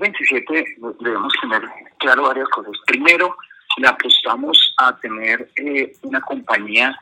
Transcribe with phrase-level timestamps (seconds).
[0.00, 1.62] 2027 debemos tener
[1.98, 2.72] claro varias cosas.
[2.86, 3.36] Primero,
[3.76, 6.98] le apostamos a tener eh, una compañía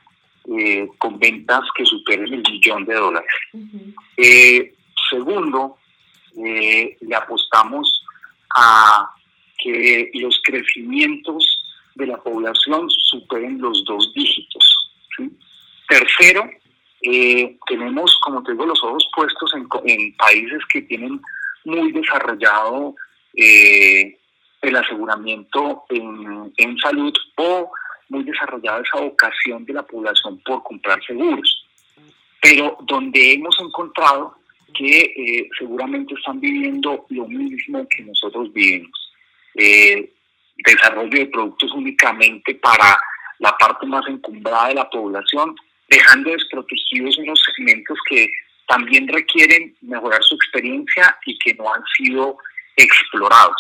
[0.51, 3.31] eh, con ventas que superen el millón de dólares.
[4.17, 4.75] Eh,
[5.11, 5.79] segundo,
[6.35, 8.05] le apostamos
[8.55, 9.11] a
[9.59, 14.91] que los crecimientos de la población superen los dos dígitos.
[15.89, 16.49] Tercero,
[17.67, 21.21] tenemos, como te digo, los ojos puestos en, en países que tienen
[21.69, 22.95] muy desarrollado
[23.35, 24.19] eh,
[24.63, 27.71] el aseguramiento en, en, salud o
[28.09, 31.65] muy desarrollada esa vocación de la población por comprar seguros.
[32.41, 34.35] Pero donde hemos encontrado
[34.75, 39.13] que eh, seguramente están viviendo lo mismo que nosotros vivimos.
[39.55, 40.13] Eh,
[40.57, 43.01] desarrollo de productos únicamente para
[43.39, 45.55] la parte más encumbrada de la población,
[45.89, 48.31] dejando desprotegidos unos segmentos que
[48.69, 52.37] también requieren mejorar su experiencia y que no han sido
[52.77, 53.57] explorados.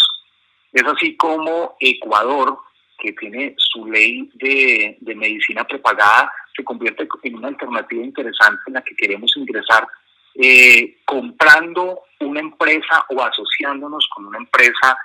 [0.72, 2.58] Es así como Ecuador,
[2.98, 8.82] que tiene su ley de, medicina prepagada, se convierte en una alternativa interesante en la
[8.82, 9.88] que queremos ingresar
[10.34, 14.98] eh, comprando una empresa o asociándonos con una empresa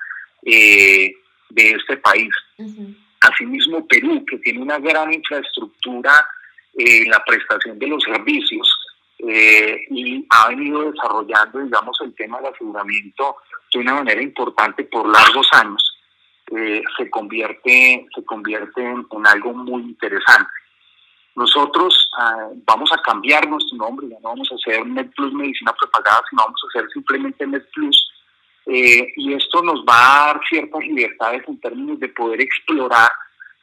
[0.46, 1.16] eh,
[1.50, 2.34] de este país.
[3.22, 6.28] Asimismo, Perú, que tiene una gran infraestructura
[6.76, 8.68] en la prestación de los servicios,
[9.28, 13.38] eh, y ha venido desarrollando, digamos, el tema del aseguramiento
[13.74, 15.98] de una manera importante por largos años,
[16.52, 20.52] eh, se convierte, se convierte en, algo muy interesante.
[21.36, 26.22] Nosotros ah, vamos a cambiar nuestro nombre, ya no vamos a hacer MedPlus Medicina Prepagada,
[26.30, 28.10] sino vamos a hacer simplemente MedPlus.
[28.66, 33.12] Eh, y esto nos va a dar ciertas libertades en términos de poder explorar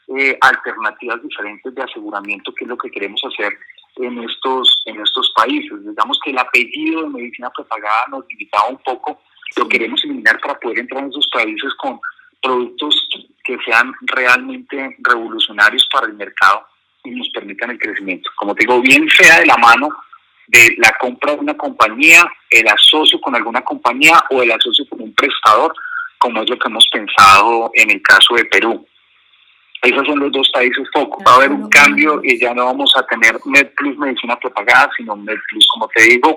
[0.09, 3.57] eh, alternativas diferentes de aseguramiento, que es lo que queremos hacer
[4.03, 5.85] en estos, en estos países.
[5.85, 9.21] Digamos que el apellido de medicina prepagada nos limitaba un poco,
[9.57, 12.01] lo queremos eliminar para poder entrar en esos países con
[12.43, 13.09] productos
[13.45, 16.65] que sean realmente revolucionarios para el mercado
[17.05, 18.31] y nos permitan el crecimiento.
[18.37, 19.89] Como te digo, bien sea de la mano
[20.51, 25.01] de la compra de una compañía, el asocio con alguna compañía o el asocio con
[25.01, 25.73] un prestador,
[26.19, 28.87] como es lo que hemos pensado en el caso de Perú.
[29.83, 31.23] Esos son los dos países foco.
[31.27, 35.17] Va a haber un cambio y ya no vamos a tener MedPlus medicina propagada, sino
[35.17, 36.37] MedPlus, como te digo,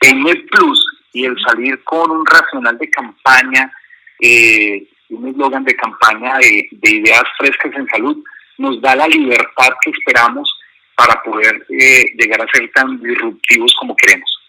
[0.00, 3.72] en MedPlus y el salir con un racional de campaña,
[4.20, 8.16] eh, un eslogan de campaña de, ideas frescas en salud,
[8.58, 10.52] nos da la libertad que esperamos
[10.96, 14.39] para poder eh, llegar a ser tan disruptivos como queremos.